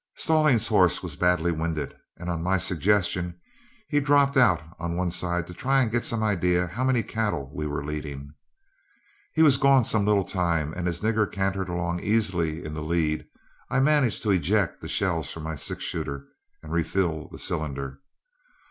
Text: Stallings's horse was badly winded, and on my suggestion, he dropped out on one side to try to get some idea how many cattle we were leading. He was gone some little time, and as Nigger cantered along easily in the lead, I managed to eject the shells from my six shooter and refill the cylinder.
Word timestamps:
Stallings's 0.15 0.67
horse 0.67 1.03
was 1.03 1.15
badly 1.15 1.51
winded, 1.51 1.95
and 2.17 2.27
on 2.27 2.41
my 2.41 2.57
suggestion, 2.57 3.35
he 3.87 3.99
dropped 3.99 4.35
out 4.35 4.59
on 4.79 4.95
one 4.95 5.11
side 5.11 5.45
to 5.45 5.53
try 5.53 5.85
to 5.85 5.91
get 5.91 6.03
some 6.03 6.23
idea 6.23 6.65
how 6.65 6.83
many 6.83 7.03
cattle 7.03 7.51
we 7.53 7.67
were 7.67 7.85
leading. 7.85 8.33
He 9.35 9.43
was 9.43 9.57
gone 9.57 9.83
some 9.83 10.07
little 10.07 10.23
time, 10.23 10.73
and 10.73 10.87
as 10.87 11.01
Nigger 11.01 11.31
cantered 11.31 11.69
along 11.69 11.99
easily 11.99 12.65
in 12.65 12.73
the 12.73 12.81
lead, 12.81 13.27
I 13.69 13.79
managed 13.79 14.23
to 14.23 14.31
eject 14.31 14.81
the 14.81 14.89
shells 14.89 15.29
from 15.29 15.43
my 15.43 15.53
six 15.53 15.83
shooter 15.83 16.25
and 16.63 16.73
refill 16.73 17.29
the 17.31 17.37
cylinder. 17.37 17.99